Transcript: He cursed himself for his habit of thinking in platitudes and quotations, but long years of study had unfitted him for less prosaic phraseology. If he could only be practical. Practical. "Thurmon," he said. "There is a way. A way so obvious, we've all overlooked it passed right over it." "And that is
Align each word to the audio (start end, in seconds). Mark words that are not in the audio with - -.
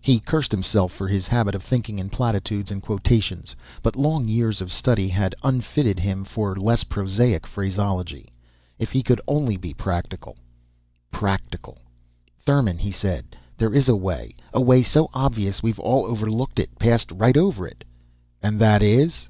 He 0.00 0.20
cursed 0.20 0.52
himself 0.52 0.90
for 0.90 1.06
his 1.06 1.28
habit 1.28 1.54
of 1.54 1.62
thinking 1.62 1.98
in 1.98 2.08
platitudes 2.08 2.70
and 2.70 2.80
quotations, 2.80 3.54
but 3.82 3.94
long 3.94 4.26
years 4.26 4.62
of 4.62 4.72
study 4.72 5.06
had 5.06 5.34
unfitted 5.42 5.98
him 6.00 6.24
for 6.24 6.56
less 6.56 6.82
prosaic 6.82 7.46
phraseology. 7.46 8.30
If 8.78 8.90
he 8.92 9.02
could 9.02 9.20
only 9.28 9.58
be 9.58 9.74
practical. 9.74 10.38
Practical. 11.10 11.76
"Thurmon," 12.42 12.78
he 12.78 12.90
said. 12.90 13.36
"There 13.58 13.74
is 13.74 13.90
a 13.90 13.96
way. 13.96 14.34
A 14.54 14.62
way 14.62 14.82
so 14.82 15.10
obvious, 15.12 15.62
we've 15.62 15.78
all 15.80 16.06
overlooked 16.06 16.58
it 16.58 16.78
passed 16.78 17.12
right 17.12 17.36
over 17.36 17.66
it." 17.66 17.84
"And 18.42 18.58
that 18.58 18.82
is 18.82 19.28